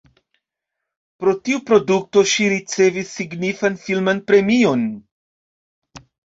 [1.23, 4.91] Pro tiu produkto ŝi ricevis signifan filman premion.